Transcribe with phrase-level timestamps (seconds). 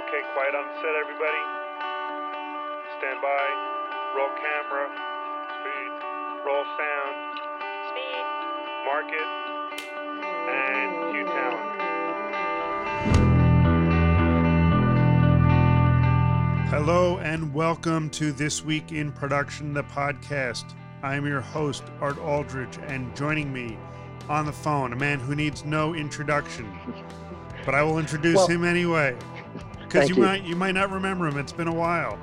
[0.00, 1.42] Okay, quiet on set, everybody.
[2.98, 3.44] Stand by.
[4.16, 4.88] Roll camera.
[5.60, 5.90] Speed.
[6.46, 7.16] Roll sound.
[7.90, 8.24] Speed.
[8.86, 9.28] Market.
[10.48, 11.70] And cue talent.
[16.70, 20.64] Hello and welcome to This Week in Production, the podcast.
[21.02, 23.76] I'm your host, Art Aldridge, and joining me
[24.30, 26.72] on the phone, a man who needs no introduction,
[27.66, 29.16] but I will introduce Well, him anyway.
[29.90, 30.22] Because you you.
[30.22, 31.36] might you might not remember him.
[31.36, 32.16] It's been a while.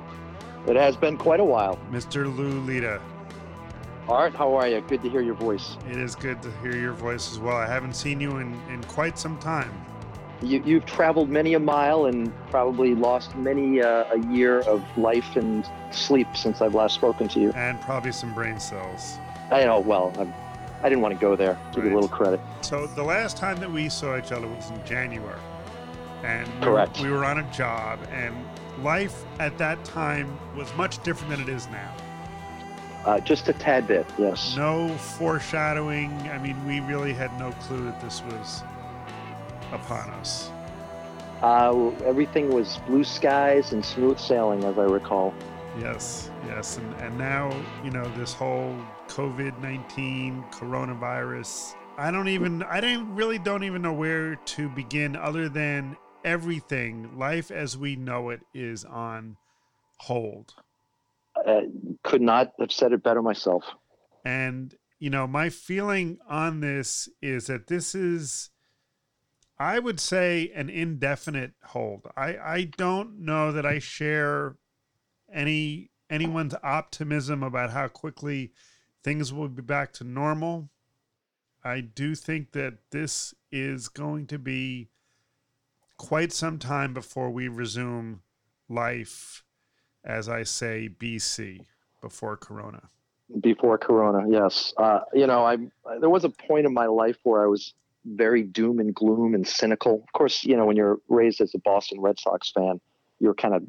[0.66, 1.78] It has been quite a while.
[1.90, 2.34] Mr.
[2.34, 3.00] Lou Lita.
[4.08, 4.80] Art, how are you?
[4.80, 5.76] Good to hear your voice.
[5.90, 7.56] It is good to hear your voice as well.
[7.58, 9.70] I haven't seen you in, in quite some time.
[10.40, 15.36] You, you've traveled many a mile and probably lost many uh, a year of life
[15.36, 17.52] and sleep since I've last spoken to you.
[17.52, 19.18] And probably some brain cells.
[19.50, 20.32] I know, well, I'm,
[20.82, 21.58] I didn't want to go there.
[21.74, 22.40] Give you a little credit.
[22.62, 25.40] So the last time that we saw each other was in January,
[26.22, 26.98] and we Correct.
[26.98, 28.34] were, we were on a job, and
[28.82, 31.94] life at that time was much different than it is now.
[33.04, 34.56] Uh, just a tad bit, yes.
[34.56, 36.10] No foreshadowing.
[36.30, 38.62] I mean, we really had no clue that this was
[39.72, 40.50] upon us.
[41.42, 45.32] Uh, everything was blue skies and smooth sailing, as I recall.
[45.78, 51.76] Yes, yes, and and now you know this whole COVID nineteen coronavirus.
[51.96, 52.64] I don't even.
[52.64, 57.18] I don't really don't even know where to begin, other than everything.
[57.18, 59.36] Life as we know it is on
[60.00, 60.54] hold,
[61.46, 61.62] Uh,
[62.04, 63.64] could not have said it better myself.
[64.24, 68.50] and you know my feeling on this is that this is.
[69.60, 72.06] I would say an indefinite hold.
[72.16, 74.56] I, I don't know that I share
[75.32, 78.52] any anyone's optimism about how quickly
[79.02, 80.70] things will be back to normal.
[81.64, 84.90] I do think that this is going to be
[85.98, 88.22] quite some time before we resume
[88.68, 89.44] life,
[90.04, 91.60] as I say, BC,
[92.00, 92.82] before Corona.
[93.42, 95.56] before corona yes uh, you know i
[96.00, 97.74] there was a point in my life where i was
[98.06, 101.58] very doom and gloom and cynical of course you know when you're raised as a
[101.58, 102.80] boston red sox fan
[103.20, 103.62] you're kind of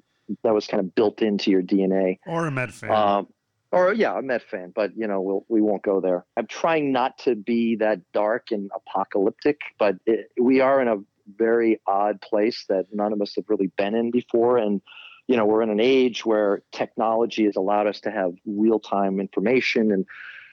[0.43, 2.91] that was kind of built into your dna Or a Met fan.
[2.91, 3.27] um,
[3.73, 6.93] or yeah a met fan but you know we'll, we won't go there i'm trying
[6.93, 10.97] not to be that dark and apocalyptic but it, we are in a
[11.37, 14.57] very odd place that none of us have really been in before.
[14.57, 14.81] And
[15.29, 19.91] you know we're in an age where technology has allowed us to have real-time information
[19.91, 20.05] and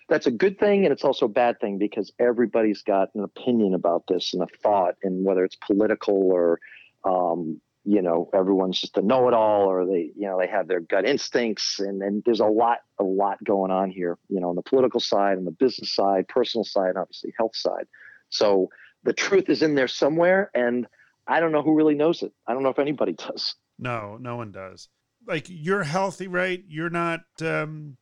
[0.08, 3.74] that's a good thing and it's also a bad thing because everybody's got an opinion
[3.74, 6.60] about this and a thought and whether it's political or
[7.04, 11.06] um, you know everyone's just a know-it-all or they you know they have their gut
[11.06, 14.62] instincts and, and there's a lot a lot going on here you know on the
[14.62, 17.86] political side and the business side personal side and obviously health side.
[18.28, 18.68] So
[19.04, 20.86] the truth is in there somewhere and
[21.26, 24.36] i don't know who really knows it i don't know if anybody does no, no
[24.36, 24.88] one does.
[25.26, 26.64] Like you're healthy, right?
[26.66, 27.20] You're not.
[27.42, 27.98] Um,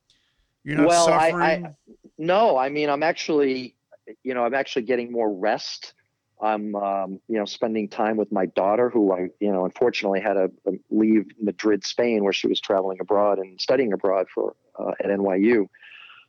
[0.62, 1.76] you're not Well, I- I- suffering.
[2.16, 3.74] No, I mean, I'm actually,
[4.22, 5.94] you know, I'm actually getting more rest.
[6.40, 10.34] I'm, um, you know, spending time with my daughter, who I, you know, unfortunately had
[10.34, 10.52] to
[10.90, 15.66] leave Madrid, Spain, where she was traveling abroad and studying abroad for uh, at NYU.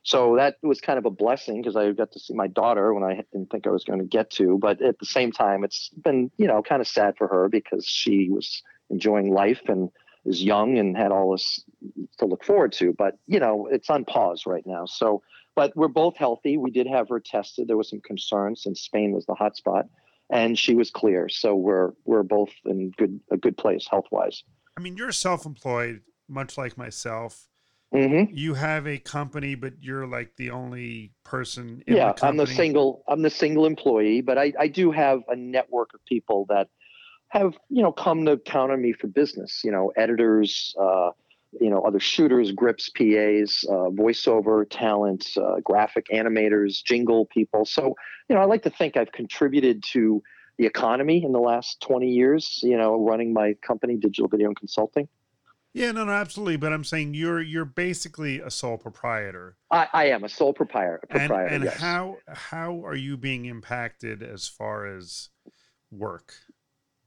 [0.05, 3.03] So that was kind of a blessing because I got to see my daughter when
[3.03, 4.59] I didn't think I was going to get to.
[4.59, 7.87] But at the same time, it's been, you know, kind of sad for her because
[7.87, 8.61] she was
[8.91, 9.89] enjoying life and
[10.23, 11.63] is young and had all this
[12.19, 12.93] to look forward to.
[12.93, 14.85] But you know, it's on pause right now.
[14.85, 15.23] So
[15.55, 16.57] but we're both healthy.
[16.57, 17.67] We did have her tested.
[17.67, 19.87] There was some concern since Spain was the hotspot,
[20.29, 21.29] and she was clear.
[21.29, 24.43] So we're we're both in good a good place health wise.
[24.77, 27.47] I mean, you're self-employed, much like myself.
[27.95, 28.35] Mm-hmm.
[28.35, 31.83] You have a company, but you're like the only person.
[31.87, 35.21] In Yeah, the I'm the single I'm the single employee, but I I do have
[35.29, 36.67] a network of people that
[37.29, 39.61] have you know come to count on me for business.
[39.63, 40.75] You know, editors.
[40.79, 41.11] Uh,
[41.61, 47.63] you know, other shooters, grips, PAs, uh, voiceover talent, uh, graphic animators, jingle people.
[47.63, 47.95] So,
[48.27, 50.21] you know, I like to think I've contributed to
[50.57, 54.57] the economy in the last 20 years, you know, running my company, Digital Video and
[54.57, 55.07] Consulting.
[55.75, 56.55] Yeah, no, no, absolutely.
[56.55, 59.57] But I'm saying you're you're basically a sole proprietor.
[59.69, 61.01] I, I am a sole proprietor.
[61.09, 61.77] And and yes.
[61.77, 65.31] how how are you being impacted as far as
[65.91, 66.33] work?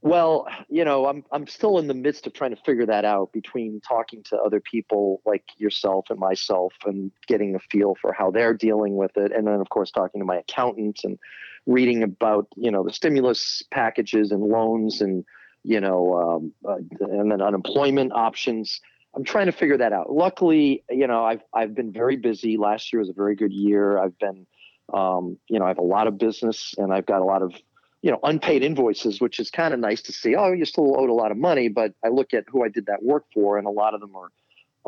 [0.01, 3.33] Well, you know, I'm I'm still in the midst of trying to figure that out
[3.33, 8.29] between talking to other people like yourself and myself and getting a feel for how
[8.29, 11.17] they're dealing with it and then of course talking to my accountant and
[11.65, 15.25] reading about, you know, the stimulus packages and loans and
[15.69, 18.81] you know, um, uh, and then unemployment options.
[19.15, 20.11] I'm trying to figure that out.
[20.11, 22.57] Luckily, you know, I've I've been very busy.
[22.57, 23.99] Last year was a very good year.
[23.99, 24.47] I've been
[24.91, 27.53] um, you know, I have a lot of business and I've got a lot of
[28.01, 30.33] you know, unpaid invoices, which is kind of nice to see.
[30.35, 32.85] Oh, you still owed a lot of money, but I look at who I did
[32.85, 34.31] that work for, and a lot of them are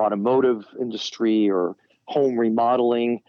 [0.01, 1.75] automotive industry or
[2.05, 3.21] home remodeling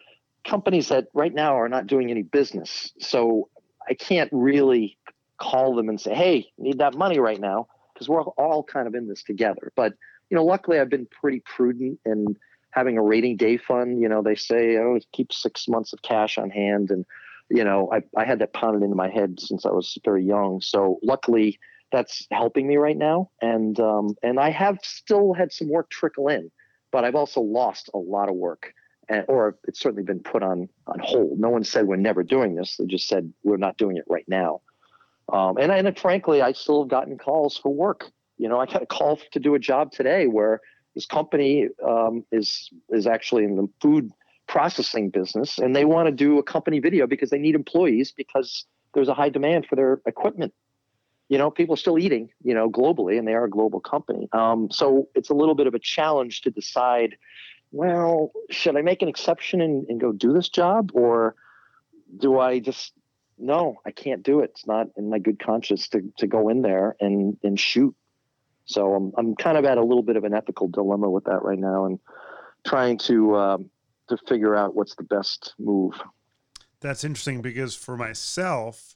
[0.44, 2.92] companies that right now are not doing any business.
[2.98, 3.48] So
[3.88, 4.96] I can't really
[5.42, 8.94] call them and say, "Hey, need that money right now," because we're all kind of
[8.94, 9.72] in this together.
[9.74, 9.94] But
[10.30, 12.36] you know, luckily, I've been pretty prudent in
[12.70, 14.00] having a rating day fund.
[14.00, 17.04] You know, they say, "Oh, keep six months of cash on hand," and
[17.50, 20.60] you know, I, I had that pounded into my head since I was very young.
[20.62, 21.58] So luckily,
[21.90, 23.30] that's helping me right now.
[23.42, 26.50] And um, and I have still had some work trickle in,
[26.90, 28.72] but I've also lost a lot of work,
[29.08, 31.38] and, or it's certainly been put on on hold.
[31.38, 32.76] No one said we're never doing this.
[32.76, 34.62] They just said we're not doing it right now.
[35.32, 38.10] Um, and and frankly, I still have gotten calls for work.
[38.38, 40.60] You know, I got a call to do a job today where
[40.94, 44.10] this company um, is is actually in the food
[44.48, 48.66] processing business and they want to do a company video because they need employees because
[48.92, 50.52] there's a high demand for their equipment
[51.28, 54.28] you know people are still eating you know globally and they are a global company
[54.32, 57.16] um, so it's a little bit of a challenge to decide
[57.70, 61.34] well should i make an exception and, and go do this job or
[62.18, 62.92] do i just
[63.42, 66.62] no i can't do it it's not in my good conscience to, to go in
[66.62, 67.94] there and and shoot
[68.64, 71.42] so I'm, I'm kind of at a little bit of an ethical dilemma with that
[71.42, 71.98] right now and
[72.66, 73.70] trying to um,
[74.08, 76.00] to figure out what's the best move.
[76.80, 78.94] That's interesting because for myself,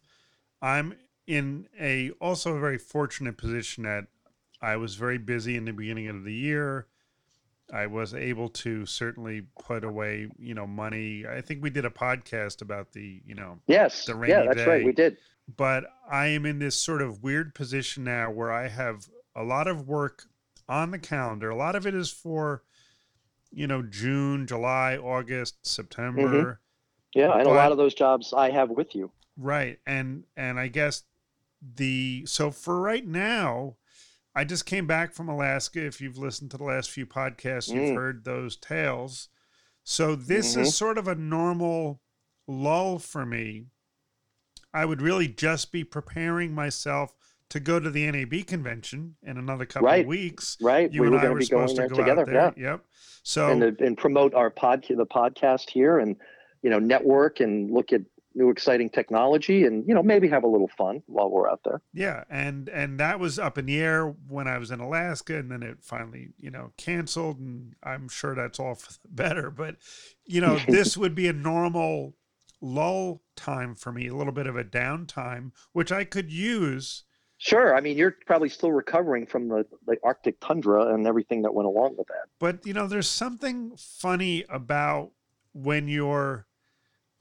[0.60, 0.94] I'm
[1.26, 4.06] in a also a very fortunate position that
[4.60, 6.87] I was very busy in the beginning of the year.
[7.72, 11.24] I was able to certainly put away, you know, money.
[11.28, 14.58] I think we did a podcast about the, you know, yes, the rainy yeah, that's
[14.58, 14.66] day.
[14.66, 15.16] right, we did.
[15.56, 19.66] But I am in this sort of weird position now where I have a lot
[19.66, 20.24] of work
[20.68, 21.50] on the calendar.
[21.50, 22.62] A lot of it is for
[23.56, 26.22] you know, June, July, August, September.
[26.22, 27.18] Mm-hmm.
[27.18, 29.10] Yeah, and but, a lot of those jobs I have with you.
[29.36, 29.78] Right.
[29.86, 31.02] And and I guess
[31.74, 33.76] the so for right now,
[34.36, 35.84] I just came back from Alaska.
[35.84, 37.96] If you've listened to the last few podcasts, you've mm.
[37.96, 39.28] heard those tales.
[39.82, 40.60] So this mm-hmm.
[40.60, 42.02] is sort of a normal
[42.46, 43.68] lull for me.
[44.74, 47.16] I would really just be preparing myself
[47.48, 50.02] to go to the NAB convention in another couple right.
[50.02, 50.58] of weeks.
[50.60, 50.92] Right.
[50.92, 52.38] You we and were I going were to be going supposed there to go together.
[52.38, 52.62] out there.
[52.62, 52.70] Yeah.
[52.72, 52.84] Yep.
[53.22, 56.16] So and, and promote our pod the podcast here and
[56.62, 58.02] you know network and look at
[58.36, 61.80] new exciting technology and you know maybe have a little fun while we're out there.
[61.92, 65.50] Yeah, and and that was up in the air when I was in Alaska, and
[65.50, 69.50] then it finally you know canceled, and I'm sure that's all for the better.
[69.50, 69.76] But
[70.24, 72.14] you know this would be a normal
[72.60, 77.04] lull time for me, a little bit of a downtime, which I could use
[77.38, 77.76] Sure.
[77.76, 81.66] I mean, you're probably still recovering from the, the Arctic tundra and everything that went
[81.66, 82.28] along with that.
[82.38, 85.10] But, you know, there's something funny about
[85.52, 86.45] when you're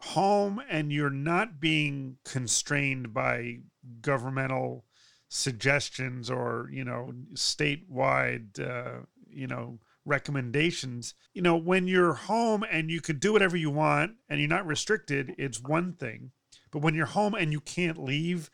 [0.06, 3.60] home and you're not being constrained by
[4.02, 4.86] governmental
[5.30, 11.14] suggestions or, you know, statewide, uh, you know, recommendations.
[11.34, 14.68] You know, when you're home and you can do whatever you want and you're not
[14.68, 16.32] restricted, it's one thing.
[16.72, 18.50] But when you're home and you can't leave,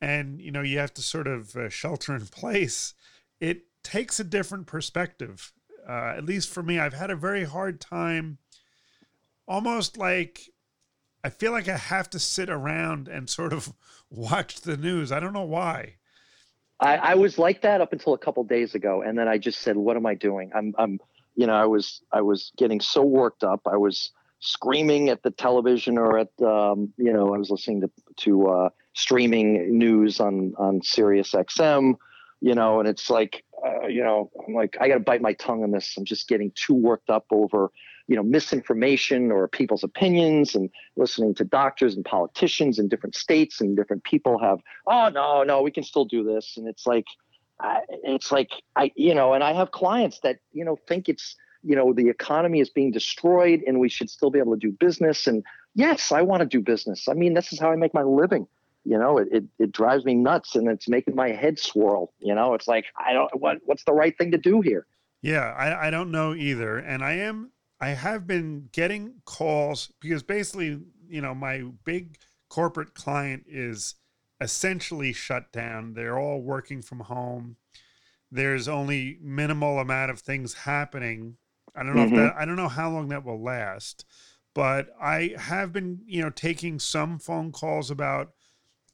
[0.00, 2.94] and you know you have to sort of uh, shelter in place
[3.40, 5.52] it takes a different perspective
[5.88, 8.38] uh, at least for me i've had a very hard time
[9.46, 10.50] almost like
[11.26, 13.72] i feel like i have to sit around and sort of
[14.10, 15.10] watch the news.
[15.10, 15.96] I don't know why.
[16.78, 19.60] I, I was like that up until a couple days ago and then i just
[19.60, 20.50] said what am i doing?
[20.54, 21.00] I'm i'm
[21.34, 23.60] you know i was i was getting so worked up.
[23.66, 27.90] I was screaming at the television or at um, you know i was listening to
[28.24, 31.94] to uh, streaming news on on Sirius XM,
[32.40, 35.34] you know, and it's like, uh, you know, I'm like, I got to bite my
[35.34, 35.94] tongue on this.
[35.96, 37.70] I'm just getting too worked up over,
[38.08, 43.60] you know, misinformation or people's opinions and listening to doctors and politicians in different states
[43.60, 47.06] and different people have, oh no, no, we can still do this, and it's like,
[47.60, 51.36] I, it's like I, you know, and I have clients that you know think it's
[51.62, 54.72] you know the economy is being destroyed and we should still be able to do
[54.72, 55.26] business.
[55.26, 55.42] And
[55.74, 57.08] yes i want to do business.
[57.08, 58.46] I mean this is how i make my living.
[58.84, 62.12] You know it, it, it drives me nuts and it's making my head swirl.
[62.18, 64.86] You know it's like i don't what what's the right thing to do here?
[65.22, 66.78] Yeah i, I don't know either.
[66.78, 72.18] And i am i have been getting calls because basically you know my big
[72.48, 73.94] corporate client is
[74.40, 77.56] essentially shut down they're all working from home
[78.30, 81.36] there's only minimal amount of things happening
[81.74, 82.14] i don't know mm-hmm.
[82.14, 84.04] if that i don't know how long that will last
[84.54, 88.32] but i have been you know taking some phone calls about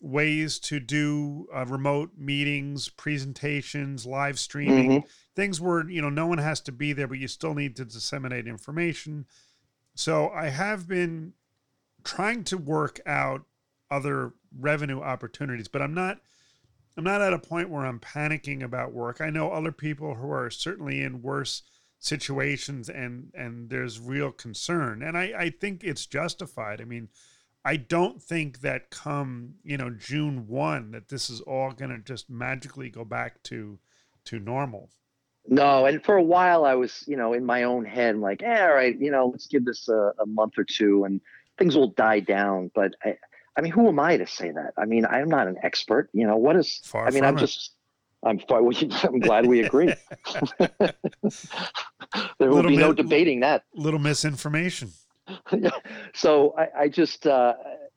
[0.02, 5.06] ways to do uh, remote meetings, presentations, live streaming, mm-hmm.
[5.34, 7.84] Things where you know no one has to be there, but you still need to
[7.84, 9.26] disseminate information.
[9.94, 11.34] So I have been
[12.04, 13.44] trying to work out
[13.90, 15.68] other revenue opportunities.
[15.68, 16.18] But I'm not
[16.96, 19.20] I'm not at a point where I'm panicking about work.
[19.20, 21.62] I know other people who are certainly in worse
[21.98, 25.02] situations and and there's real concern.
[25.02, 26.80] And I, I think it's justified.
[26.80, 27.08] I mean,
[27.64, 31.98] I don't think that come, you know, June 1 that this is all going to
[31.98, 33.78] just magically go back to
[34.24, 34.90] to normal.
[35.48, 38.62] No, and for a while I was, you know, in my own head, like, eh,
[38.62, 41.20] all right, you know, let's give this a, a month or two and
[41.58, 42.70] things will die down.
[42.74, 43.16] But I,
[43.56, 44.72] I mean, who am I to say that?
[44.78, 46.08] I mean, I'm not an expert.
[46.12, 46.80] You know, what is?
[46.84, 47.40] Far I mean, I'm it.
[47.40, 47.72] just.
[48.24, 48.60] I'm far.
[49.02, 49.92] I'm glad we agree.
[50.58, 50.94] there
[52.38, 53.64] will Little be no bit- debating that.
[53.74, 54.92] Little misinformation.
[56.14, 57.54] so I, I just, uh,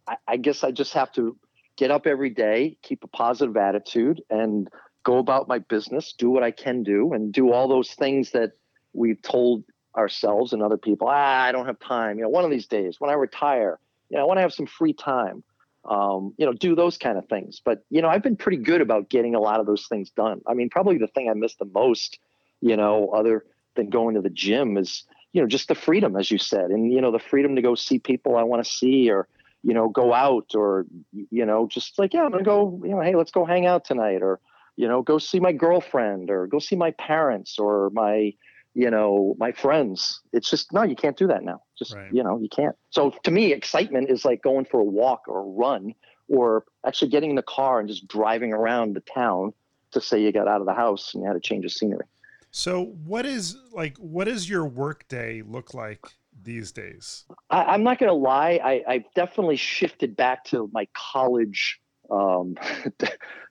[0.08, 1.38] I, I guess I just have to
[1.78, 4.68] get up every day, keep a positive attitude, and
[5.06, 8.52] go about my business, do what I can do, and do all those things that
[8.94, 9.64] we've told
[9.96, 11.08] ourselves and other people.
[11.10, 12.18] Ah, I don't have time.
[12.18, 14.54] You know, one of these days when I retire, you know, I want to have
[14.54, 15.44] some free time.
[15.86, 17.62] Um, you know, do those kind of things.
[17.64, 20.42] But you know, I've been pretty good about getting a lot of those things done.
[20.48, 22.18] I mean, probably the thing I miss the most,
[22.60, 23.46] you know, other
[23.76, 26.94] than going to the gym is you know just the freedom as you said and
[26.94, 29.28] you know the freedom to go see people i want to see or
[29.64, 30.86] you know go out or
[31.30, 33.84] you know just like yeah i'm gonna go you know hey let's go hang out
[33.84, 34.40] tonight or
[34.76, 38.34] you know go see my girlfriend or go see my parents or my
[38.74, 42.12] you know my friends it's just no you can't do that now just Right.
[42.12, 45.40] you know you can't so to me excitement is like going for a walk or
[45.40, 45.94] a run
[46.28, 49.54] or actually getting in the car and just driving around the town
[49.92, 52.06] to say you got out of the house and you had a change of scenery
[52.52, 56.06] So what is like what does your workday look like
[56.44, 57.24] these days?
[57.50, 58.60] I, I'm not going to lie.
[58.64, 61.80] I, I've definitely shifted back to my college
[62.12, 62.56] um,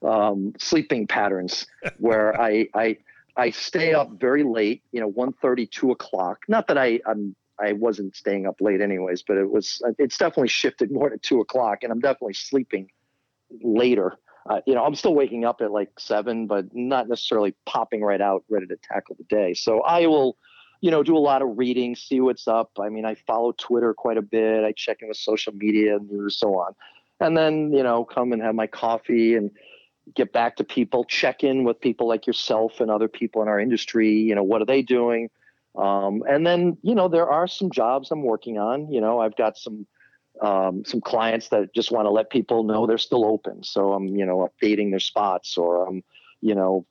[0.07, 2.97] um, sleeping patterns, where I, I
[3.37, 4.83] I stay up very late.
[4.91, 6.39] You know, 1.30, 2 o'clock.
[6.47, 10.49] Not that I I'm I wasn't staying up late anyways, but it was it's definitely
[10.49, 12.89] shifted more to two o'clock, and I'm definitely sleeping
[13.61, 14.17] later.
[14.49, 18.21] Uh, you know, I'm still waking up at like seven, but not necessarily popping right
[18.21, 19.53] out, ready to tackle the day.
[19.53, 20.37] So I will
[20.81, 22.69] you know, do a lot of reading, see what's up.
[22.79, 24.63] I mean, I follow Twitter quite a bit.
[24.63, 26.73] I check in with social media and news, so on.
[27.19, 29.51] And then, you know, come and have my coffee and
[30.13, 33.59] get back to people, check in with people like yourself and other people in our
[33.59, 34.11] industry.
[34.11, 35.29] You know, what are they doing?
[35.77, 38.91] Um, and then, you know, there are some jobs I'm working on.
[38.91, 39.87] You know, I've got some
[40.41, 43.63] um, some clients that just want to let people know they're still open.
[43.63, 46.03] So I'm, you know, updating their spots or I'm,
[46.41, 46.85] you know,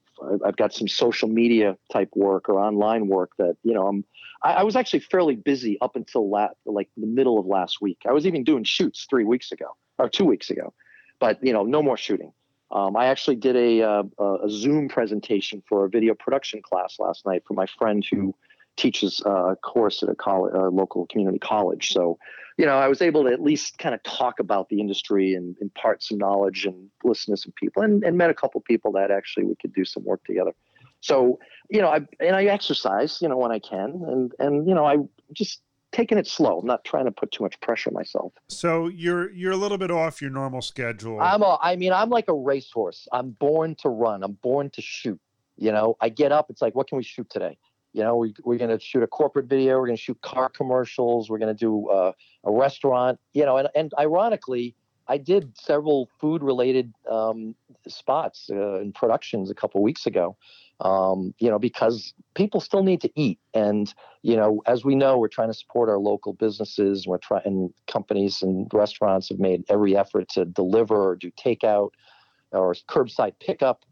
[0.45, 4.05] I've got some social media type work or online work that you know I'm.
[4.43, 7.99] I, I was actually fairly busy up until la- like the middle of last week.
[8.09, 10.73] I was even doing shoots three weeks ago or two weeks ago,
[11.19, 12.33] but you know no more shooting.
[12.71, 14.03] Um, I actually did a, uh,
[14.43, 18.35] a Zoom presentation for a video production class last night for my friend who
[18.77, 21.93] teaches uh, a course at a college, a local community college.
[21.93, 22.19] So,
[22.57, 25.57] you know, I was able to at least kind of talk about the industry and
[25.61, 29.13] impart some knowledge and listen to some people and, and met a couple people that
[29.13, 30.53] actually we could do some work together.
[31.01, 34.75] So, you know, I and I exercise, you know, when I can, and and you
[34.75, 34.97] know, I
[35.33, 35.61] just
[35.95, 36.59] taking it slow.
[36.59, 38.33] I'm not trying to put too much pressure on myself.
[38.49, 41.21] So you're you're a little bit off your normal schedule.
[41.21, 43.07] I'm a, I mean, I'm like a racehorse.
[43.13, 44.23] I'm born to run.
[44.23, 45.21] I'm born to shoot.
[45.57, 46.51] You know, I get up.
[46.51, 47.57] It's like, what can we shoot today?
[47.93, 49.79] You know, we, we're going to shoot a corporate video.
[49.79, 51.31] We're going to shoot car commercials.
[51.31, 53.21] We're going to do uh, a restaurant.
[53.33, 54.75] You know, and, and ironically,
[55.07, 57.55] I did several food related um,
[57.87, 60.37] spots uh, and productions a couple weeks ago.
[60.81, 65.19] Um, you know, because people still need to eat, and you know, as we know,
[65.19, 67.07] we're trying to support our local businesses.
[67.07, 71.91] We're trying, and companies and restaurants have made every effort to deliver or do takeout
[72.51, 73.85] or curbside pickup.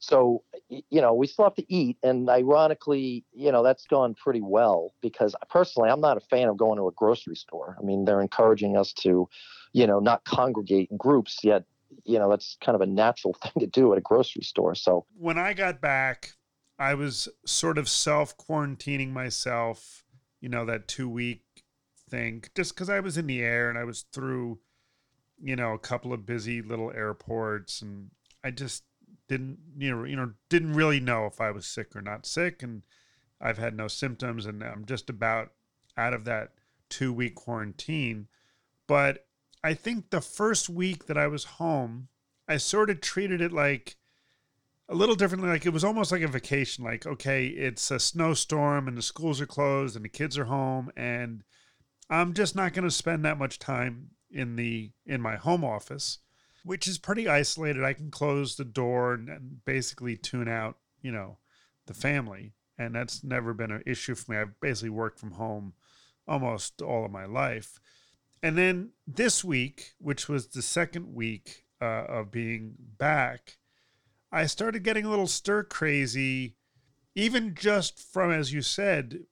[0.00, 1.96] So, you know, we still have to eat.
[2.02, 6.56] And ironically, you know, that's gone pretty well because personally, I'm not a fan of
[6.56, 7.76] going to a grocery store.
[7.78, 9.28] I mean, they're encouraging us to,
[9.72, 11.64] you know, not congregate in groups, yet,
[12.08, 14.74] you know, that's kind of a natural thing to do at a grocery store.
[14.74, 16.32] So, when I got back,
[16.78, 20.04] I was sort of self quarantining myself,
[20.40, 21.42] you know, that two week
[22.08, 24.58] thing, just because I was in the air and I was through,
[25.40, 28.10] you know, a couple of busy little airports, and
[28.42, 28.84] I just
[29.28, 32.62] didn't, you know, you know, didn't really know if I was sick or not sick,
[32.62, 32.82] and
[33.40, 35.50] I've had no symptoms, and I'm just about
[35.96, 36.52] out of that
[36.88, 38.28] two week quarantine.
[38.86, 39.26] But
[39.62, 42.08] I think the first week that I was home,
[42.46, 43.96] I sort of treated it like
[44.88, 45.50] a little differently.
[45.50, 46.84] Like it was almost like a vacation.
[46.84, 50.90] Like, okay, it's a snowstorm and the schools are closed and the kids are home,
[50.96, 51.42] and
[52.08, 56.18] I'm just not going to spend that much time in the in my home office,
[56.64, 57.84] which is pretty isolated.
[57.84, 61.38] I can close the door and, and basically tune out, you know,
[61.86, 64.38] the family, and that's never been an issue for me.
[64.38, 65.74] I've basically worked from home
[66.26, 67.80] almost all of my life.
[68.42, 73.58] And then this week, which was the second week uh, of being back,
[74.30, 76.56] I started getting a little stir crazy,
[77.14, 79.24] even just from, as you said,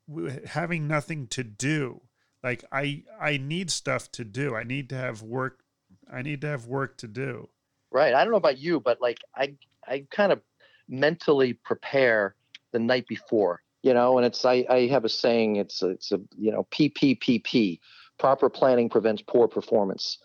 [0.47, 2.03] having nothing to do.
[2.43, 4.55] Like I, I need stuff to do.
[4.55, 5.65] I need to have work.
[6.11, 7.49] I need to have work to do.
[7.91, 8.15] Right.
[8.15, 9.55] I don't know about you, but like I,
[9.87, 10.41] I kind of
[10.89, 12.35] mentally prepare
[12.73, 15.57] the night before, you know, and it's I, I have a saying.
[15.57, 17.81] It's it's a you know PPPP.
[18.19, 20.19] Proper planning prevents poor performance.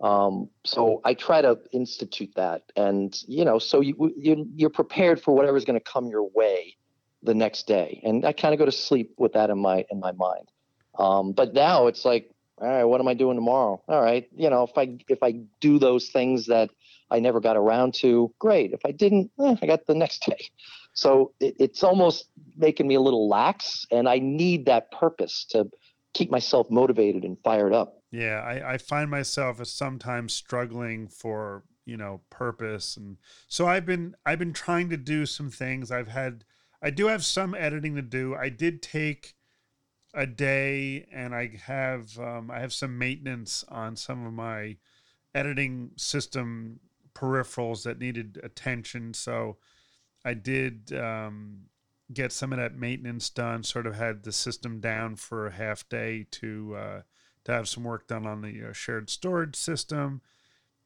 [0.00, 5.22] Um, so I try to institute that, and you know, so you, you you're prepared
[5.22, 6.76] for whatever's going to come your way
[7.22, 9.98] the next day, and I kind of go to sleep with that in my in
[9.98, 10.50] my mind.
[10.98, 13.82] Um, but now it's like, all right, what am I doing tomorrow?
[13.88, 16.68] All right, you know, if I if I do those things that
[17.10, 18.72] I never got around to, great.
[18.72, 20.50] If I didn't, eh, I got the next day.
[20.92, 25.70] So it, it's almost making me a little lax, and I need that purpose to
[26.16, 28.02] keep myself motivated and fired up.
[28.10, 33.18] Yeah, I, I find myself sometimes struggling for you know purpose, and
[33.48, 35.90] so I've been I've been trying to do some things.
[35.90, 36.44] I've had
[36.82, 38.34] I do have some editing to do.
[38.34, 39.34] I did take
[40.14, 44.76] a day, and I have um, I have some maintenance on some of my
[45.34, 46.80] editing system
[47.14, 49.12] peripherals that needed attention.
[49.12, 49.58] So
[50.24, 51.66] I did um,
[52.12, 53.62] get some of that maintenance done.
[53.62, 57.02] Sort of had the system down for a half day to uh,
[57.44, 60.20] to have some work done on the uh, shared storage system,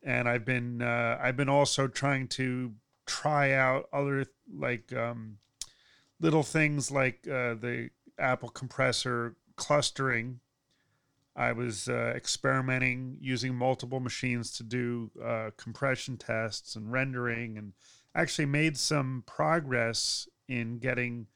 [0.03, 2.75] and I've been uh, I've been also trying to
[3.07, 5.39] try out other like um,
[6.21, 10.41] little things like uh, the Apple compressor clustering.
[11.37, 17.73] I was uh, experimenting using multiple machines to do uh, compression tests and rendering, and
[18.15, 21.27] actually made some progress in getting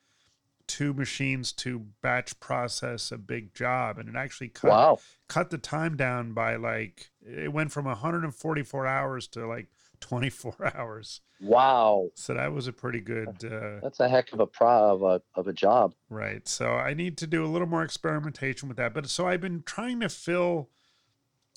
[0.67, 3.99] two machines to batch process a big job.
[3.99, 4.99] And it actually cut wow.
[5.29, 9.69] cut the time down by like it went from 144 hours to like
[10.01, 11.21] 24 hours.
[11.41, 12.11] Wow.
[12.15, 15.23] So that was a pretty good uh, that's a heck of a pro of a,
[15.35, 15.95] of a job.
[16.09, 16.47] Right.
[16.49, 18.95] So i need to do a little more experimentation with that.
[18.95, 20.71] But so i've been trying to fill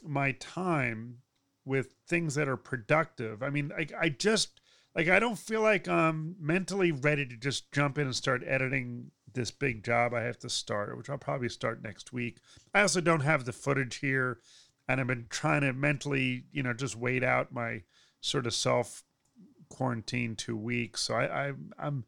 [0.05, 1.19] my time
[1.65, 3.41] with things that are productive.
[3.41, 4.59] I mean i, I just
[4.97, 9.11] like I don't feel like I'm mentally ready to just jump in and start editing
[9.31, 12.39] this big job I have to start, which I'll probably start next week.
[12.73, 14.39] I also don't have the footage here,
[14.89, 17.83] and I've been trying to mentally, you know, just wait out my
[18.21, 19.03] sort of self
[19.69, 21.01] quarantine two weeks.
[21.03, 22.03] So I, I I'm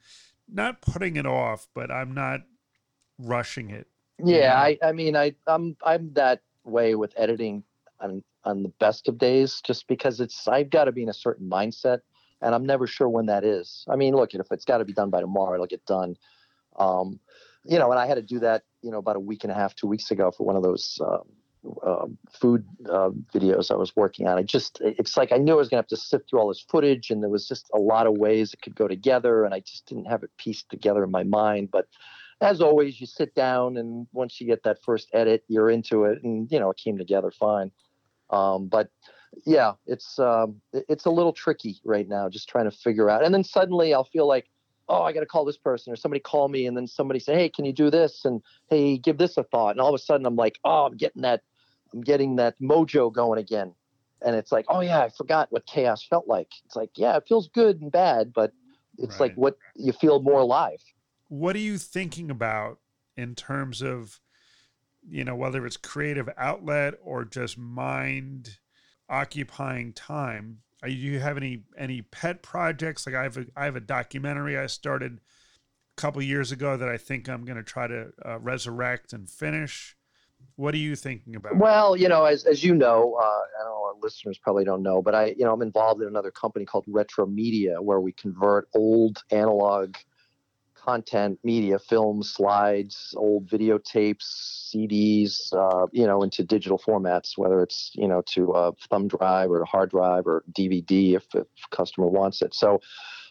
[0.51, 2.41] not putting it off, but I'm not
[3.19, 3.87] rushing it.
[4.17, 7.63] Yeah, I, I mean I I'm I'm that way with editing
[7.99, 11.13] on on the best of days just because it's I've got to be in a
[11.13, 11.99] certain mindset
[12.41, 13.85] and I'm never sure when that is.
[13.89, 16.15] I mean, look, if it's got to be done by tomorrow, it'll get done.
[16.77, 17.19] Um,
[17.65, 19.55] you know, and I had to do that, you know, about a week and a
[19.55, 21.19] half, two weeks ago for one of those uh,
[21.85, 24.37] uh, food uh, videos I was working on.
[24.37, 26.47] I just, it's like I knew I was going to have to sift through all
[26.47, 29.53] this footage, and there was just a lot of ways it could go together, and
[29.53, 31.69] I just didn't have it pieced together in my mind.
[31.71, 31.87] But
[32.41, 36.23] as always, you sit down, and once you get that first edit, you're into it,
[36.23, 37.71] and you know, it came together fine.
[38.29, 38.89] Um, but
[39.45, 43.23] yeah, it's um, it's a little tricky right now, just trying to figure out.
[43.23, 44.49] And then suddenly I'll feel like,
[44.87, 47.35] oh, I got to call this person, or somebody call me, and then somebody say,
[47.35, 48.25] hey, can you do this?
[48.25, 49.71] And hey, give this a thought.
[49.71, 51.41] And all of a sudden I'm like, oh, I'm getting that,
[51.93, 53.73] I'm getting that mojo going again.
[54.21, 56.49] And it's like, oh yeah, I forgot what chaos felt like.
[56.65, 58.51] It's like, yeah, it feels good and bad, but
[58.97, 59.29] it's right.
[59.29, 60.81] like what you feel more alive.
[61.29, 62.79] What are you thinking about
[63.15, 64.19] in terms of,
[65.07, 68.57] you know, whether it's creative outlet or just mind
[69.09, 70.59] occupying time.
[70.83, 73.05] Do you have any any pet projects?
[73.05, 75.19] Like I have a I have a documentary I started
[75.97, 79.29] a couple years ago that I think I'm going to try to uh, resurrect and
[79.29, 79.97] finish.
[80.55, 81.57] What are you thinking about?
[81.57, 85.01] Well, you know, as, as you know, uh, I know our listeners probably don't know,
[85.01, 88.67] but I, you know, I'm involved in another company called Retro Media, where we convert
[88.73, 89.95] old analog
[90.83, 97.91] content media, films, slides, old videotapes, CDs, uh, you know, into digital formats, whether it's,
[97.95, 102.07] you know, to a thumb drive or a hard drive or DVD if, if customer
[102.07, 102.53] wants it.
[102.53, 102.79] So,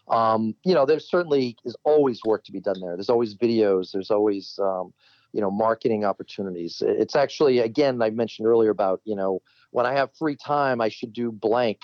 [0.08, 2.96] um, you know, there certainly is always work to be done there.
[2.96, 3.92] There's always videos.
[3.92, 4.92] There's always, um,
[5.32, 6.82] you know, marketing opportunities.
[6.84, 10.88] It's actually, again, I mentioned earlier about, you know, when I have free time, I
[10.88, 11.80] should do blank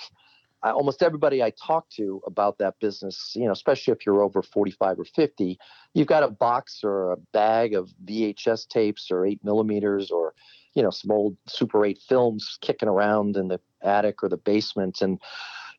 [0.64, 4.42] I, almost everybody I talk to about that business, you know, especially if you're over
[4.42, 5.59] 45 or 50,
[5.92, 10.35] you've got a box or a bag of VHS tapes or eight millimeters or,
[10.74, 15.03] you know, some old Super 8 films kicking around in the attic or the basement.
[15.03, 15.20] And,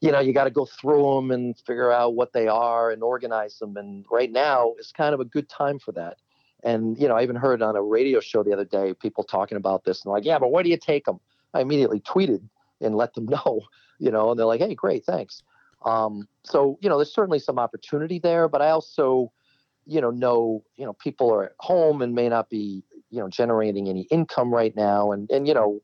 [0.02, 3.02] you know, you got to go through them and figure out what they are and
[3.02, 3.78] organize them.
[3.78, 6.17] And right now is kind of a good time for that.
[6.63, 9.58] And, you know, I even heard on a radio show the other day people talking
[9.58, 11.19] about this and like, yeah, but where do you take them?
[11.56, 12.41] I immediately tweeted
[12.81, 13.61] and let them know,
[13.99, 15.43] you know, and they're like, hey, great, thanks.
[15.85, 19.31] Um, so, you know, there's certainly some opportunity there, but I also,
[19.85, 23.29] you know, know, you know, people are at home and may not be, you know,
[23.29, 25.11] generating any income right now.
[25.11, 25.81] And, and, you know,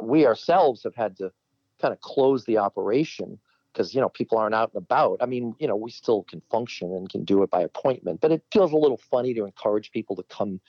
[0.00, 1.32] we ourselves have had to
[1.80, 3.38] kind of close the operation
[3.72, 5.18] because, you know, people aren't out and about.
[5.20, 8.32] I mean, you know, we still can function and can do it by appointment, but
[8.32, 10.60] it feels a little funny to encourage people to come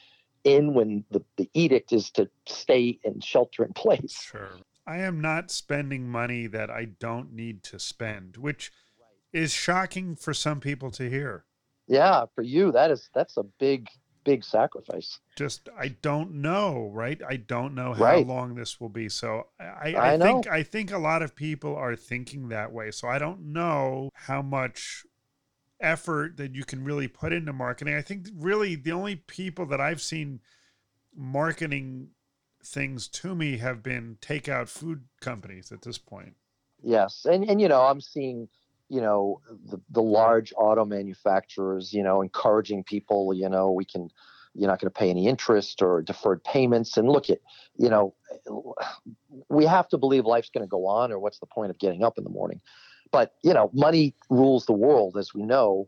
[0.43, 4.13] in when the, the edict is to stay and shelter in place.
[4.13, 4.58] Sure.
[4.86, 8.72] I am not spending money that I don't need to spend, which
[9.32, 11.46] is shocking for some people to hear.
[11.88, 13.88] Yeah, for you, that is that's a big,
[14.24, 15.20] big sacrifice.
[15.36, 17.22] Just I don't know, right?
[17.28, 18.28] I don't know how Right.
[18.28, 19.10] long this will be.
[19.10, 22.91] So I, I I, think I think a lot of people are thinking that way.
[22.91, 25.06] So I don't know how much
[25.80, 27.96] effort that you can really put into marketing.
[27.96, 30.39] I think really the only people that I've seen
[31.15, 32.10] marketing
[32.63, 36.36] things to me have been takeout food companies at this point.
[36.84, 38.47] Yes, and and you know, I'm seeing,
[38.89, 44.10] you know, the the large auto manufacturers, you know, encouraging people, you know, we can,
[44.54, 47.39] you're not going to pay any interest or deferred payments, and look at,
[47.78, 48.15] you know,
[49.50, 52.04] we have to believe life's going to go on, or what's the point of getting
[52.04, 52.62] up in the morning?
[53.12, 55.88] But you know, money rules the world, as we know,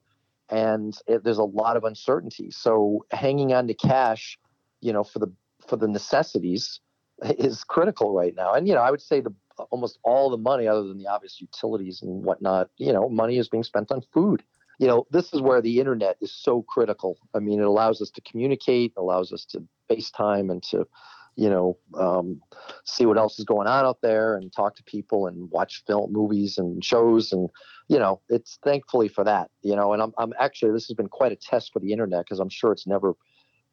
[0.50, 2.52] and it, there's a lot of uncertainty.
[2.52, 4.38] So hanging on to cash,
[4.82, 5.32] you know, for the
[5.74, 6.80] for the necessities
[7.40, 8.54] is critical right now.
[8.54, 9.34] And you know, I would say the
[9.72, 13.50] almost all the money, other than the obvious utilities and whatnot, you know, money is
[13.50, 14.44] being spent on food.
[14.80, 17.18] You know, this is where the internet is so critical.
[17.34, 20.88] I mean, it allows us to communicate, allows us to FaceTime and to,
[21.36, 22.42] you know, um,
[22.84, 26.12] see what else is going on out there and talk to people and watch film,
[26.12, 27.32] movies and shows.
[27.32, 27.50] And,
[27.88, 31.10] you know, it's thankfully for that, you know, and I'm, I'm actually, this has been
[31.10, 33.14] quite a test for the internet because I'm sure it's never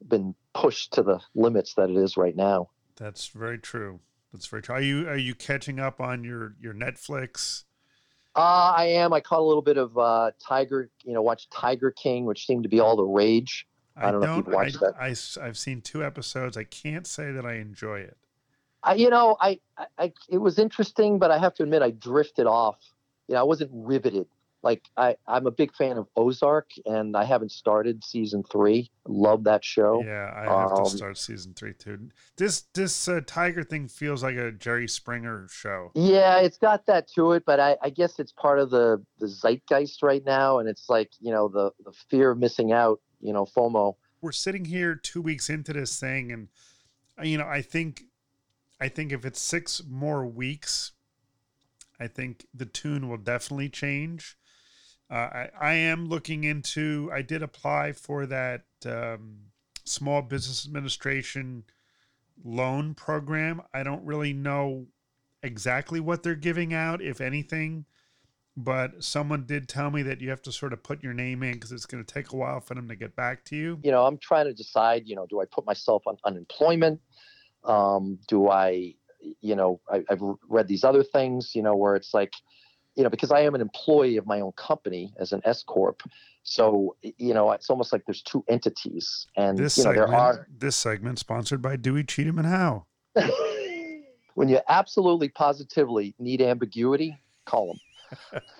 [0.07, 2.69] been pushed to the limits that it is right now.
[2.95, 3.99] That's very true.
[4.33, 4.75] That's very true.
[4.75, 7.63] Are you are you catching up on your your Netflix?
[8.35, 9.11] Uh, I am.
[9.11, 12.63] I caught a little bit of uh, Tiger, you know, watched Tiger King, which seemed
[12.63, 13.67] to be all the rage.
[13.97, 14.93] I don't know if you've watched that.
[14.97, 15.09] I,
[15.45, 16.55] have seen two episodes.
[16.55, 18.17] I can't say that I enjoy it.
[18.83, 21.91] I, you know, I, I, I, it was interesting, but I have to admit, I
[21.91, 22.79] drifted off.
[23.27, 24.27] You know, I wasn't riveted.
[24.63, 28.91] Like I, I'm a big fan of Ozark, and I haven't started season three.
[29.07, 30.03] Love that show.
[30.05, 32.09] Yeah, I have Um, to start season three too.
[32.37, 35.91] This this uh, Tiger thing feels like a Jerry Springer show.
[35.95, 39.27] Yeah, it's got that to it, but I, I guess it's part of the the
[39.27, 42.99] zeitgeist right now, and it's like you know the the fear of missing out.
[43.19, 43.95] You know, FOMO.
[44.21, 46.47] We're sitting here two weeks into this thing, and
[47.19, 48.03] uh, you know, I think,
[48.79, 50.91] I think if it's six more weeks,
[51.99, 54.37] I think the tune will definitely change.
[55.11, 57.09] Uh, I, I am looking into.
[57.13, 59.39] I did apply for that um,
[59.83, 61.65] small business administration
[62.43, 63.61] loan program.
[63.73, 64.87] I don't really know
[65.43, 67.85] exactly what they're giving out, if anything,
[68.55, 71.53] but someone did tell me that you have to sort of put your name in
[71.53, 73.79] because it's going to take a while for them to get back to you.
[73.83, 77.01] you know, I'm trying to decide, you know, do I put myself on unemployment?
[77.65, 78.93] Um, do I,
[79.41, 82.31] you know, I, I've read these other things, you know, where it's like,
[82.95, 86.03] you know, because I am an employee of my own company as an S corp,
[86.43, 90.19] so you know, it's almost like there's two entities, and This you know, segment, there
[90.19, 90.47] are.
[90.49, 92.85] this segment sponsored by Dewey Cheatham and Howe.
[94.35, 97.77] when you absolutely positively need ambiguity, call
[98.31, 98.41] them.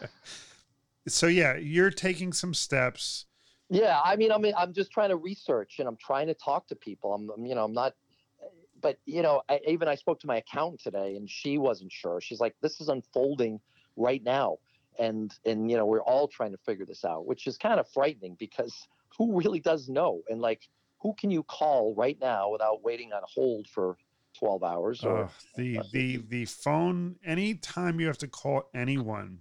[1.07, 3.25] So yeah, you're taking some steps.
[3.69, 6.67] Yeah, I mean, I mean, I'm just trying to research and I'm trying to talk
[6.67, 7.13] to people.
[7.13, 7.93] I'm, I'm, you know, I'm not,
[8.81, 12.19] but you know, I, even I spoke to my accountant today, and she wasn't sure.
[12.21, 13.59] She's like, "This is unfolding
[13.95, 14.57] right now,"
[14.99, 17.87] and and you know, we're all trying to figure this out, which is kind of
[17.89, 20.21] frightening because who really does know?
[20.29, 20.67] And like,
[20.99, 23.97] who can you call right now without waiting on hold for
[24.39, 25.03] 12 hours?
[25.03, 27.17] Or Uh, the the the phone.
[27.23, 29.39] Anytime you have to call anyone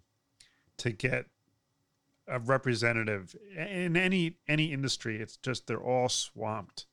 [0.79, 1.27] to get
[2.27, 6.87] a representative in any any industry, it's just they're all swamped.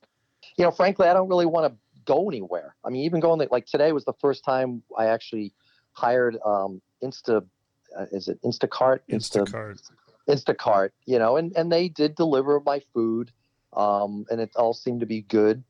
[0.56, 2.74] you know, frankly, I don't really want to go anywhere.
[2.84, 5.52] I mean, even going like today was the first time I actually
[5.92, 7.44] hired um, Insta.
[7.98, 9.00] Uh, is it Instacart?
[9.10, 9.90] Insta Instacart.
[10.28, 10.90] Instacart.
[11.06, 13.32] You know, and and they did deliver my food,
[13.72, 15.64] um, and it all seemed to be good.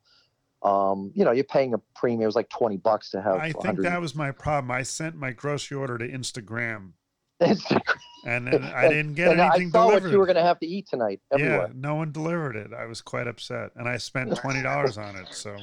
[0.62, 2.22] Um, you know, you're paying a premium.
[2.22, 3.36] It was like twenty bucks to have.
[3.36, 4.70] I think 100 that was my problem.
[4.70, 6.92] I sent my grocery order to Instagram,
[7.40, 7.98] Instacart.
[8.26, 10.04] and then I didn't get and I anything saw delivered.
[10.04, 11.20] what you were going to have to eat tonight.
[11.32, 11.68] Everywhere.
[11.68, 12.72] Yeah, no one delivered it.
[12.72, 15.28] I was quite upset, and I spent twenty dollars on it.
[15.30, 15.56] So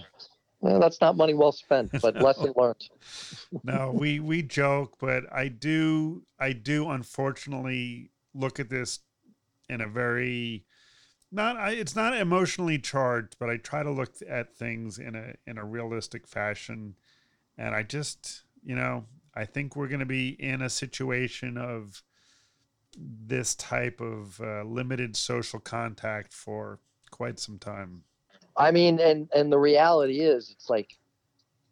[0.66, 2.22] Well, that's not money well spent, but No.
[2.22, 2.90] lesson learned.
[3.64, 9.00] no, we we joke, but I do I do unfortunately look at this
[9.70, 10.66] in a very
[11.32, 15.36] not I, it's not emotionally charged, but I try to look at things in a
[15.46, 16.96] in a realistic fashion.
[17.58, 22.02] And I just, you know, I think we're going to be in a situation of
[22.98, 26.80] this type of uh, limited social contact for
[27.12, 28.04] quite some time.
[28.58, 30.98] I mean, and and the reality is, it's like,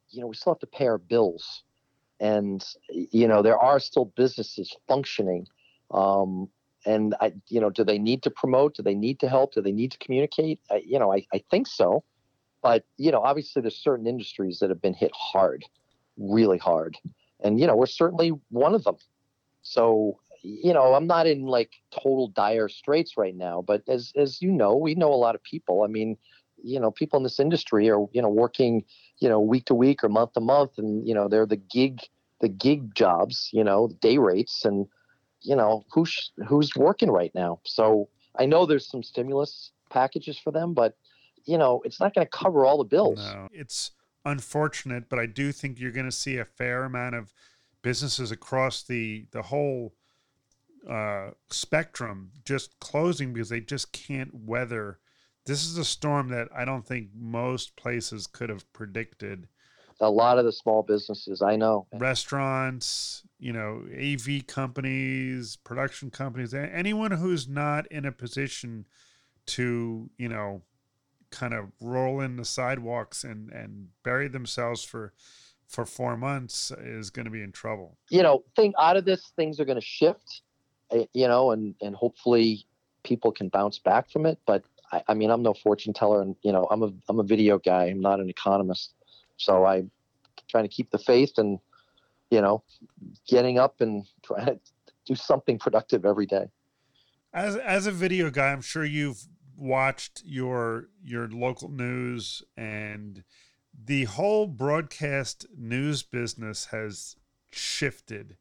[0.10, 1.64] you know, we still have to pay our bills,
[2.20, 5.48] and you know, there are still businesses functioning.
[5.92, 6.50] Um,
[6.86, 8.76] and I, you know, do they need to promote?
[8.76, 9.54] Do they need to help?
[9.54, 10.60] Do they need to communicate?
[10.70, 12.04] I, you know, I, I think so,
[12.62, 15.64] but you know, obviously, there's certain industries that have been hit hard,
[16.18, 16.98] really hard,
[17.42, 18.98] and you know, we're certainly one of them.
[19.62, 24.42] So you know, I'm not in like total dire straits right now, but as as
[24.42, 25.84] you know, we know a lot of people.
[25.84, 26.18] I mean,
[26.64, 28.84] you know, people in this industry are you know working,
[29.20, 32.00] you know, week to week or month to month, and you know, they're the gig
[32.42, 34.88] the gig jobs, you know, day rates, and
[35.42, 37.60] you know, who's who's working right now.
[37.66, 40.98] So I know there's some stimulus packages for them, but
[41.46, 43.20] you know, it's not going to cover all the bills.
[43.20, 43.92] No, it's
[44.26, 47.34] unfortunate, but I do think you're going to see a fair amount of
[47.82, 49.94] businesses across the the whole
[50.90, 55.00] uh, spectrum just closing because they just can't weather.
[55.46, 59.48] This is a storm that I don't think most places could have predicted.
[60.00, 61.88] A lot of the small businesses, I know.
[61.94, 68.88] Restaurants, you know, AV companies, production companies, anyone who's not in a position
[69.48, 70.62] to, you know,
[71.30, 75.14] kind of roll in the sidewalks and and bury themselves for
[75.68, 77.98] for four months is going to be in trouble.
[78.10, 80.42] You know, think out of this, things are going to shift
[80.92, 82.66] eh, you know, and and hopefully
[83.04, 84.40] people can bounce back from it.
[84.46, 87.24] But I, I mean, I'm no fortune teller, and you know, I'm a I'm a
[87.24, 87.86] video guy.
[87.86, 88.94] I'm not an economist,
[89.38, 89.84] so I
[90.48, 91.60] trying to keep the faith and
[92.30, 92.64] you know,
[93.28, 94.60] getting up and trying to
[95.06, 96.46] do something productive every day.
[97.34, 99.28] As as a video guy, I'm sure you've
[99.58, 103.24] watched your your local news and
[103.86, 107.16] the whole broadcast news business has
[107.52, 108.38] shifted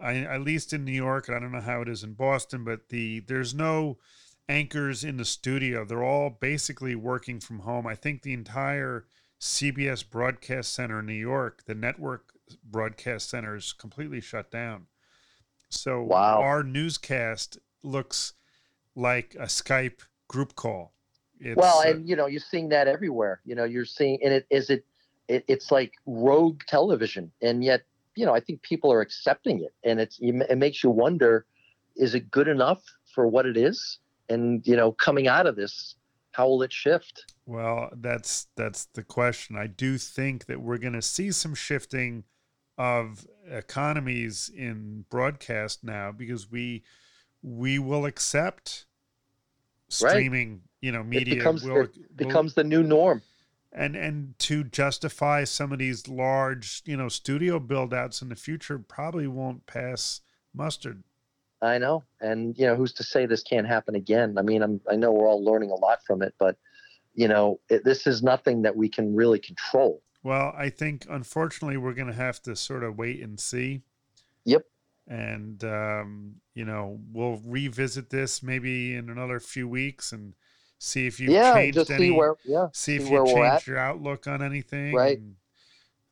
[0.00, 2.64] I, at least in New York, and I don't know how it is in Boston,
[2.64, 3.98] but the there's no
[4.48, 5.84] anchors in the studio.
[5.84, 7.86] They're all basically working from home.
[7.86, 9.04] I think the entire
[9.40, 12.32] CBS broadcast center in New York, the network
[12.64, 14.86] broadcast center is completely shut down.
[15.68, 16.40] So wow.
[16.40, 18.32] our newscast looks
[18.94, 20.92] like a Skype group call.
[21.40, 23.40] It's, well, uh, and you know, you're seeing that everywhere.
[23.44, 24.84] You know, you're seeing, and it is it,
[25.28, 27.82] it it's like rogue television, and yet
[28.16, 31.46] you know, I think people are accepting it, and it's it makes you wonder:
[31.96, 32.82] is it good enough
[33.14, 33.98] for what it is?
[34.28, 35.96] And you know, coming out of this,
[36.32, 37.32] how will it shift?
[37.46, 39.56] Well, that's that's the question.
[39.56, 42.24] I do think that we're going to see some shifting
[42.76, 46.84] of economies in broadcast now because we
[47.42, 48.86] we will accept
[49.88, 50.60] streaming, right.
[50.80, 53.22] you know, media it becomes, will, it becomes will, the new norm
[53.72, 58.36] and and to justify some of these large you know studio build outs in the
[58.36, 60.20] future probably won't pass
[60.54, 61.02] mustard
[61.62, 62.04] i know.
[62.20, 64.36] And you know who's to say this can't happen again?
[64.38, 66.56] I mean i'm i know we're all learning a lot from it but
[67.14, 70.02] you know it, this is nothing that we can really control.
[70.22, 73.82] Well i think unfortunately we're going to have to sort of wait and see.
[74.44, 74.64] Yep.
[75.06, 80.34] And um, you know we'll revisit this maybe in another few weeks and
[80.78, 83.66] see if you yeah, changed just any, see where yeah see, see if you changed
[83.66, 84.94] your outlook on anything.
[84.94, 85.18] Right.
[85.18, 85.34] And,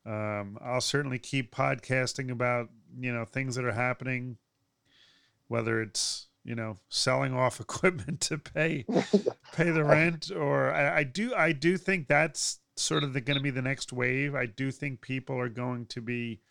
[0.05, 4.37] um, I'll certainly keep podcasting about you know things that are happening
[5.47, 8.85] whether it's you know selling off equipment to pay
[9.53, 13.43] pay the rent or I, I do I do think that's sort of going to
[13.43, 14.35] be the next wave.
[14.35, 16.41] I do think people are going to be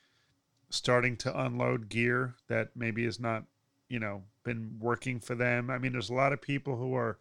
[0.70, 3.44] starting to unload gear that maybe is not
[3.88, 5.70] you know been working for them.
[5.70, 7.18] I mean there's a lot of people who are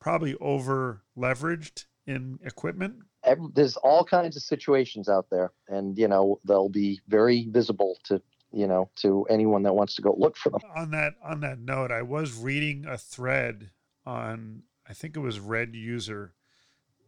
[0.00, 2.96] probably over leveraged in equipment.
[3.24, 7.98] Every, there's all kinds of situations out there, and you know they'll be very visible
[8.04, 8.20] to
[8.54, 10.60] you know to anyone that wants to go look for them.
[10.76, 13.70] On that on that note, I was reading a thread
[14.06, 16.34] on I think it was Red User,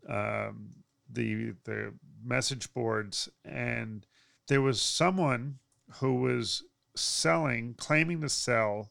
[0.09, 0.71] um,
[1.11, 4.07] the the message boards, and
[4.49, 5.59] there was someone
[6.01, 8.91] who was selling, claiming to sell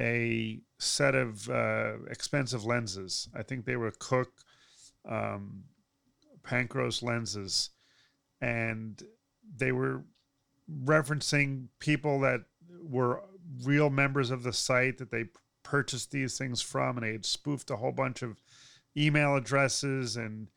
[0.00, 3.28] a set of uh, expensive lenses.
[3.34, 4.42] I think they were Cooke
[5.08, 5.64] um,
[6.42, 7.70] Panchros lenses,
[8.40, 9.02] and
[9.56, 10.04] they were
[10.70, 12.40] referencing people that
[12.82, 13.22] were
[13.62, 15.26] real members of the site that they
[15.62, 18.42] purchased these things from, and they had spoofed a whole bunch of
[18.96, 20.48] email addresses, and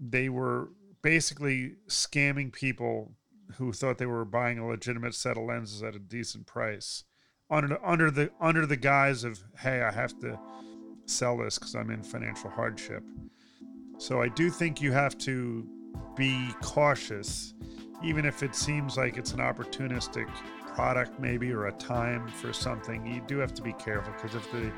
[0.00, 0.70] they were
[1.02, 3.12] basically scamming people
[3.56, 7.04] who thought they were buying a legitimate set of lenses at a decent price
[7.50, 10.38] under under the under the guise of hey, I have to
[11.06, 13.02] sell this because I'm in financial hardship.
[13.98, 15.66] So I do think you have to
[16.14, 17.54] be cautious
[18.02, 20.28] even if it seems like it's an opportunistic
[20.66, 24.50] product maybe or a time for something, you do have to be careful because if
[24.52, 24.72] the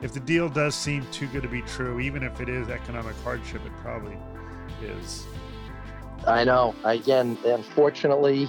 [0.00, 3.14] if the deal does seem too good to be true, even if it is economic
[3.22, 4.16] hardship, it probably
[4.82, 5.24] is.
[6.26, 6.74] I know.
[6.84, 8.48] Again, unfortunately,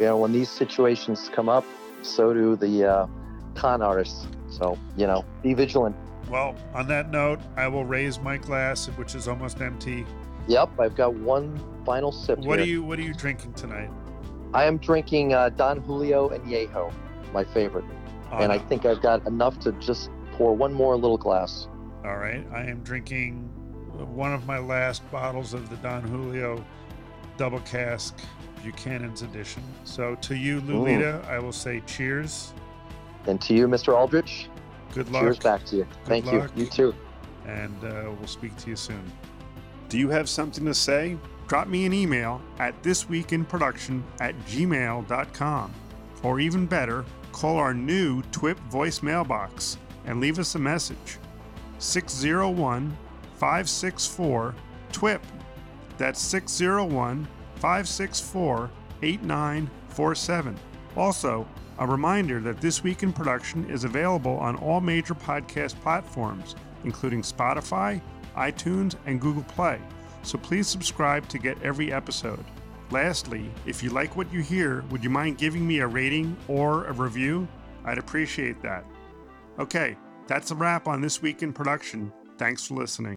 [0.00, 1.64] you know, when these situations come up,
[2.02, 3.06] so do the uh,
[3.54, 4.26] con artists.
[4.48, 5.94] So, you know, be vigilant.
[6.28, 10.06] Well, on that note, I will raise my glass, which is almost empty.
[10.48, 12.38] Yep, I've got one final sip.
[12.40, 12.66] What here.
[12.66, 13.90] are you What are you drinking tonight?
[14.52, 16.92] I am drinking uh, Don Julio Añejo,
[17.32, 17.84] my favorite,
[18.32, 21.68] Oh, and I think I've got enough to just pour one more little glass.
[22.04, 23.42] All right, I am drinking
[24.14, 26.64] one of my last bottles of the Don Julio
[27.36, 28.18] double cask
[28.64, 29.62] Buchanan's edition.
[29.84, 32.52] So to you, Lulita, I will say cheers.
[33.26, 33.94] And to you, Mr.
[33.94, 34.48] Aldrich,
[34.94, 35.22] Good luck.
[35.22, 35.86] cheers back to you.
[36.06, 36.50] Thank luck.
[36.56, 36.64] you.
[36.64, 36.94] You too.
[37.46, 39.02] and uh, we'll speak to you soon.
[39.90, 41.18] Do you have something to say?
[41.48, 45.74] Drop me an email at thisweekinproduction at gmail.com.
[46.22, 51.18] Or even better, call our new TWIP voicemail box and leave us a message.
[51.80, 52.96] 601
[53.34, 54.54] 564
[54.92, 55.22] TWIP.
[55.98, 57.26] That's 601
[57.56, 58.70] 564
[59.02, 60.56] 8947.
[60.96, 61.48] Also,
[61.80, 67.22] a reminder that This Week in Production is available on all major podcast platforms, including
[67.22, 68.00] Spotify,
[68.36, 69.78] iTunes, and Google Play.
[70.22, 72.44] So please subscribe to get every episode.
[72.90, 76.86] Lastly, if you like what you hear, would you mind giving me a rating or
[76.86, 77.46] a review?
[77.84, 78.84] I'd appreciate that.
[79.58, 82.12] Okay, that's a wrap on This Week in Production.
[82.36, 83.16] Thanks for listening.